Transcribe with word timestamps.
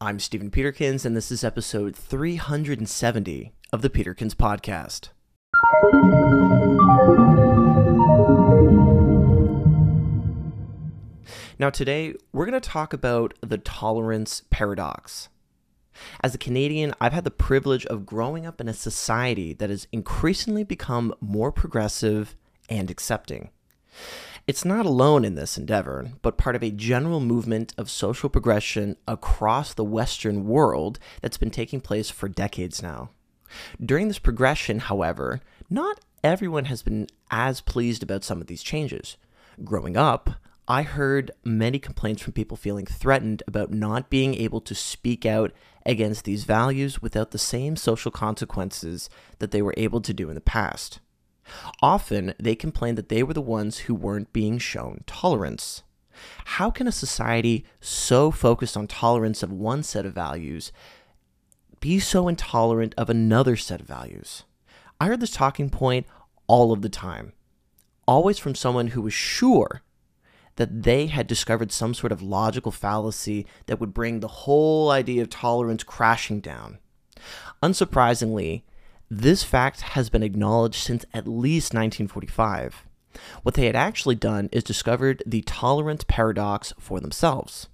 I'm 0.00 0.18
Stephen 0.18 0.50
Peterkins, 0.50 1.04
and 1.04 1.14
this 1.14 1.30
is 1.30 1.44
episode 1.44 1.94
370 1.94 3.52
of 3.72 3.82
the 3.82 3.90
Peterkins 3.90 4.34
Podcast. 4.34 5.10
Now, 11.58 11.70
today 11.70 12.14
we're 12.32 12.46
going 12.46 12.60
to 12.60 12.68
talk 12.68 12.92
about 12.92 13.34
the 13.42 13.58
tolerance 13.58 14.42
paradox. 14.50 15.28
As 16.22 16.34
a 16.34 16.38
Canadian, 16.38 16.94
I've 17.00 17.12
had 17.12 17.24
the 17.24 17.30
privilege 17.30 17.84
of 17.86 18.06
growing 18.06 18.46
up 18.46 18.60
in 18.60 18.68
a 18.68 18.72
society 18.74 19.52
that 19.52 19.70
has 19.70 19.86
increasingly 19.92 20.64
become 20.64 21.14
more 21.20 21.52
progressive 21.52 22.34
and 22.68 22.90
accepting. 22.90 23.50
It's 24.50 24.64
not 24.64 24.84
alone 24.84 25.24
in 25.24 25.36
this 25.36 25.56
endeavor, 25.56 26.10
but 26.22 26.36
part 26.36 26.56
of 26.56 26.64
a 26.64 26.72
general 26.72 27.20
movement 27.20 27.72
of 27.78 27.88
social 27.88 28.28
progression 28.28 28.96
across 29.06 29.72
the 29.72 29.84
Western 29.84 30.44
world 30.44 30.98
that's 31.22 31.36
been 31.36 31.52
taking 31.52 31.80
place 31.80 32.10
for 32.10 32.28
decades 32.28 32.82
now. 32.82 33.10
During 33.80 34.08
this 34.08 34.18
progression, 34.18 34.80
however, 34.80 35.40
not 35.70 36.00
everyone 36.24 36.64
has 36.64 36.82
been 36.82 37.06
as 37.30 37.60
pleased 37.60 38.02
about 38.02 38.24
some 38.24 38.40
of 38.40 38.48
these 38.48 38.64
changes. 38.64 39.16
Growing 39.62 39.96
up, 39.96 40.30
I 40.66 40.82
heard 40.82 41.30
many 41.44 41.78
complaints 41.78 42.20
from 42.20 42.32
people 42.32 42.56
feeling 42.56 42.86
threatened 42.86 43.44
about 43.46 43.70
not 43.70 44.10
being 44.10 44.34
able 44.34 44.62
to 44.62 44.74
speak 44.74 45.24
out 45.24 45.52
against 45.86 46.24
these 46.24 46.42
values 46.42 47.00
without 47.00 47.30
the 47.30 47.38
same 47.38 47.76
social 47.76 48.10
consequences 48.10 49.08
that 49.38 49.52
they 49.52 49.62
were 49.62 49.74
able 49.76 50.00
to 50.00 50.12
do 50.12 50.28
in 50.28 50.34
the 50.34 50.40
past. 50.40 50.98
Often, 51.82 52.34
they 52.38 52.54
complained 52.54 52.98
that 52.98 53.08
they 53.08 53.22
were 53.22 53.34
the 53.34 53.40
ones 53.40 53.78
who 53.78 53.94
weren't 53.94 54.32
being 54.32 54.58
shown 54.58 55.04
tolerance. 55.06 55.82
How 56.44 56.70
can 56.70 56.86
a 56.86 56.92
society 56.92 57.64
so 57.80 58.30
focused 58.30 58.76
on 58.76 58.86
tolerance 58.86 59.42
of 59.42 59.52
one 59.52 59.82
set 59.82 60.04
of 60.04 60.12
values 60.12 60.72
be 61.80 61.98
so 61.98 62.28
intolerant 62.28 62.94
of 62.98 63.08
another 63.08 63.56
set 63.56 63.80
of 63.80 63.86
values? 63.86 64.44
I 65.00 65.06
heard 65.06 65.20
this 65.20 65.30
talking 65.30 65.70
point 65.70 66.06
all 66.46 66.72
of 66.72 66.82
the 66.82 66.88
time, 66.88 67.32
always 68.06 68.38
from 68.38 68.54
someone 68.54 68.88
who 68.88 69.02
was 69.02 69.14
sure 69.14 69.82
that 70.56 70.82
they 70.82 71.06
had 71.06 71.26
discovered 71.26 71.72
some 71.72 71.94
sort 71.94 72.12
of 72.12 72.20
logical 72.20 72.72
fallacy 72.72 73.46
that 73.66 73.80
would 73.80 73.94
bring 73.94 74.20
the 74.20 74.28
whole 74.28 74.90
idea 74.90 75.22
of 75.22 75.30
tolerance 75.30 75.82
crashing 75.82 76.40
down. 76.40 76.78
Unsurprisingly, 77.62 78.62
this 79.10 79.42
fact 79.42 79.80
has 79.80 80.08
been 80.08 80.22
acknowledged 80.22 80.76
since 80.76 81.04
at 81.12 81.26
least 81.26 81.74
1945. 81.74 82.86
What 83.42 83.56
they 83.56 83.66
had 83.66 83.74
actually 83.74 84.14
done 84.14 84.48
is 84.52 84.62
discovered 84.62 85.22
the 85.26 85.42
tolerance 85.42 86.04
paradox 86.06 86.72
for 86.78 87.00
themselves. 87.00 87.68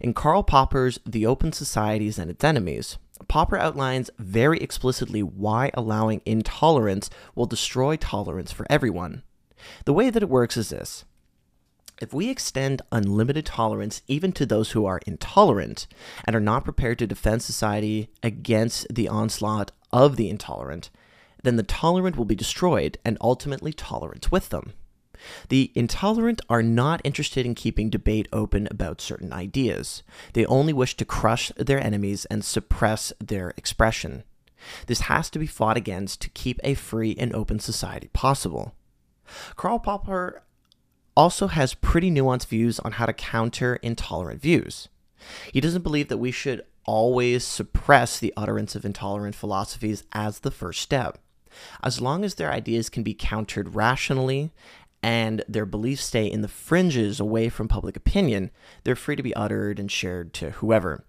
In 0.00 0.14
Karl 0.14 0.44
Popper's 0.44 1.00
The 1.04 1.26
Open 1.26 1.52
Societies 1.52 2.18
and 2.18 2.30
Its 2.30 2.44
Enemies, 2.44 2.98
Popper 3.28 3.58
outlines 3.58 4.10
very 4.18 4.58
explicitly 4.58 5.22
why 5.22 5.70
allowing 5.74 6.22
intolerance 6.24 7.10
will 7.34 7.46
destroy 7.46 7.96
tolerance 7.96 8.52
for 8.52 8.66
everyone. 8.70 9.22
The 9.84 9.92
way 9.92 10.08
that 10.10 10.22
it 10.22 10.28
works 10.28 10.56
is 10.56 10.70
this 10.70 11.04
if 12.00 12.14
we 12.14 12.30
extend 12.30 12.82
unlimited 12.90 13.46
tolerance 13.46 14.02
even 14.08 14.32
to 14.32 14.46
those 14.46 14.72
who 14.72 14.86
are 14.86 15.00
intolerant 15.06 15.86
and 16.24 16.34
are 16.34 16.40
not 16.40 16.64
prepared 16.64 16.98
to 16.98 17.06
defend 17.06 17.42
society 17.42 18.08
against 18.22 18.92
the 18.92 19.08
onslaught 19.08 19.72
of 19.92 20.16
the 20.16 20.30
intolerant, 20.30 20.90
then 21.42 21.56
the 21.56 21.62
tolerant 21.62 22.16
will 22.16 22.24
be 22.24 22.34
destroyed 22.34 22.98
and 23.04 23.18
ultimately 23.20 23.72
tolerance 23.72 24.30
with 24.30 24.48
them. 24.48 24.72
The 25.50 25.70
intolerant 25.74 26.40
are 26.48 26.62
not 26.62 27.02
interested 27.04 27.44
in 27.44 27.54
keeping 27.54 27.90
debate 27.90 28.28
open 28.32 28.66
about 28.70 29.02
certain 29.02 29.32
ideas. 29.32 30.02
They 30.32 30.46
only 30.46 30.72
wish 30.72 30.96
to 30.96 31.04
crush 31.04 31.52
their 31.56 31.78
enemies 31.78 32.24
and 32.26 32.44
suppress 32.44 33.12
their 33.20 33.50
expression. 33.56 34.24
This 34.86 35.00
has 35.00 35.30
to 35.30 35.38
be 35.38 35.46
fought 35.46 35.76
against 35.76 36.22
to 36.22 36.30
keep 36.30 36.58
a 36.64 36.74
free 36.74 37.14
and 37.18 37.34
open 37.34 37.58
society 37.60 38.08
possible. 38.12 38.74
Karl 39.56 39.78
Popper 39.78 40.42
also 41.20 41.48
has 41.48 41.74
pretty 41.74 42.10
nuanced 42.10 42.46
views 42.46 42.80
on 42.80 42.92
how 42.92 43.04
to 43.04 43.12
counter 43.12 43.76
intolerant 43.82 44.40
views. 44.40 44.88
He 45.52 45.60
doesn't 45.60 45.82
believe 45.82 46.08
that 46.08 46.16
we 46.16 46.30
should 46.30 46.64
always 46.86 47.44
suppress 47.44 48.18
the 48.18 48.32
utterance 48.38 48.74
of 48.74 48.86
intolerant 48.86 49.34
philosophies 49.34 50.02
as 50.12 50.38
the 50.38 50.50
first 50.50 50.80
step. 50.80 51.18
As 51.82 52.00
long 52.00 52.24
as 52.24 52.36
their 52.36 52.50
ideas 52.50 52.88
can 52.88 53.02
be 53.02 53.12
countered 53.12 53.74
rationally 53.74 54.50
and 55.02 55.44
their 55.46 55.66
beliefs 55.66 56.04
stay 56.04 56.24
in 56.24 56.40
the 56.40 56.48
fringes 56.48 57.20
away 57.20 57.50
from 57.50 57.68
public 57.68 57.96
opinion, 57.96 58.50
they're 58.84 58.96
free 58.96 59.16
to 59.16 59.22
be 59.22 59.36
uttered 59.36 59.78
and 59.78 59.92
shared 59.92 60.32
to 60.32 60.52
whoever. 60.52 61.04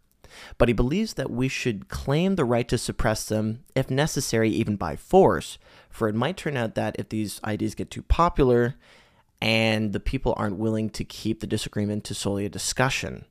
But 0.58 0.68
he 0.68 0.74
believes 0.74 1.14
that 1.14 1.32
we 1.32 1.48
should 1.48 1.88
claim 1.88 2.36
the 2.36 2.44
right 2.44 2.68
to 2.68 2.78
suppress 2.78 3.24
them, 3.24 3.64
if 3.76 3.90
necessary, 3.90 4.50
even 4.50 4.76
by 4.76 4.98
force, 4.98 5.58
for 5.90 6.10
it 6.10 6.16
might 6.16 6.36
turn 6.36 6.58
out 6.58 6.76
that 6.76 6.98
if 7.00 7.08
these 7.08 7.40
ideas 7.46 7.76
get 7.76 7.90
too 7.90 8.02
popular, 8.02 8.76
and 9.42 9.92
the 9.92 10.00
people 10.00 10.34
aren't 10.38 10.58
willing 10.58 10.90
to 10.92 11.04
keep 11.04 11.40
the 11.40 11.48
disagreement 11.48 12.04
to 12.06 12.14
solely 12.14 12.46
a 12.46 12.50
discussion, 12.50 13.26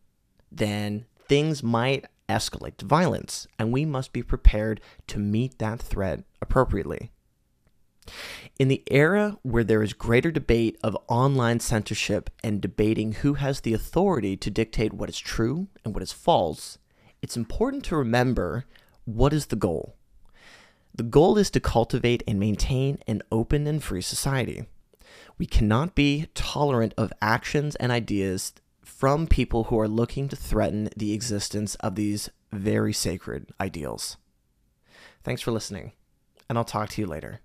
then 0.51 1.07
things 1.29 1.63
might 1.63 2.07
escalate 2.29 2.77
to 2.79 2.85
violence, 2.85 3.47
and 3.59 3.73
we 3.73 3.85
must 3.85 4.13
be 4.13 4.23
prepared 4.23 4.81
to 5.07 5.19
meet 5.19 5.59
that 5.59 5.81
threat 5.81 6.25
appropriately. 6.43 7.11
In 8.59 8.69
the 8.69 8.83
era 8.91 9.39
where 9.43 9.63
there 9.63 9.83
is 9.83 9.93
greater 9.93 10.31
debate 10.31 10.77
of 10.83 10.97
online 11.07 11.61
censorship 11.61 12.31
and 12.43 12.61
debating 12.61 13.13
who 13.13 13.35
has 13.35 13.61
the 13.61 13.75
authority 13.75 14.37
to 14.37 14.51
dictate 14.51 14.93
what 14.93 15.09
is 15.09 15.19
true 15.19 15.69
and 15.85 15.95
what 15.95 16.03
is 16.03 16.13
false, 16.13 16.79
it's 17.23 17.37
important 17.37 17.85
to 17.85 17.97
remember 17.97 18.65
what 19.05 19.33
is 19.33 19.47
the 19.47 19.57
goal. 19.57 19.95
The 20.95 21.03
goal 21.05 21.39
is 21.39 21.51
to 21.51 21.61
cultivate 21.61 22.25
and 22.27 22.41
maintain 22.41 22.99
an 23.07 23.23
open 23.31 23.67
and 23.67 23.83
free 23.83 24.03
society. 24.03 24.67
We 25.39 25.47
cannot 25.47 25.95
be 25.95 26.27
tolerant 26.35 26.95
of 26.97 27.13
actions 27.23 27.77
and 27.77 27.91
ideas 27.91 28.53
from 28.83 29.27
people 29.27 29.65
who 29.65 29.79
are 29.79 29.89
looking 29.89 30.29
to 30.29 30.37
threaten 30.37 30.91
the 30.97 31.13
existence 31.13 31.75
of 31.77 31.95
these 31.95 32.31
very 32.53 32.93
sacred 32.93 33.51
ideals. 33.61 34.17
Thanks 35.23 35.43
for 35.43 35.53
listening, 35.53 35.93
and 36.49 36.59
I'll 36.59 36.65
talk 36.65 36.91
to 36.91 37.01
you 37.01 37.07
later. 37.07 37.41